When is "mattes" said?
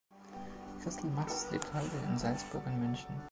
1.11-1.51